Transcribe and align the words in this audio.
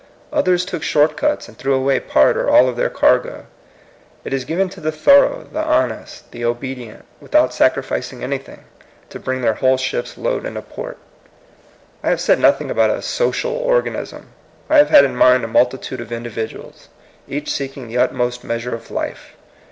Others 0.33 0.65
took 0.65 0.81
short 0.81 1.15
cuts, 1.15 1.47
and 1.47 1.55
threw 1.55 1.75
away 1.75 1.99
part 1.99 2.35
or 2.35 2.49
all 2.49 2.67
of 2.67 2.75
their 2.75 2.89
cargo. 2.89 3.45
It 4.23 4.33
is 4.33 4.45
given 4.45 4.67
to 4.69 4.81
the 4.81 4.91
thorough, 4.91 5.43
the 5.53 5.63
honest, 5.63 6.31
the 6.31 6.43
obedient, 6.43 7.05
without 7.19 7.53
sacrificing 7.53 8.21
anjrthing, 8.21 8.61
to 9.11 9.19
bring 9.19 9.41
their 9.43 9.53
whole 9.53 9.77
ship's 9.77 10.17
load 10.17 10.43
into 10.43 10.63
port. 10.63 10.97
I 12.01 12.09
have 12.09 12.19
said 12.19 12.39
nothing 12.39 12.71
about 12.71 12.89
a 12.89 12.93
'^social 12.93 13.51
or 13.53 13.83
ganism." 13.83 14.23
I 14.71 14.77
have 14.77 14.89
had 14.89 15.05
in 15.05 15.15
mind 15.15 15.43
a 15.43 15.47
multitude 15.47 16.01
of 16.01 16.11
individuals, 16.11 16.89
each 17.27 17.51
seeking 17.51 17.87
the 17.87 17.99
utmost 17.99 18.43
measure 18.43 18.73
of 18.73 18.89
life. 18.89 19.35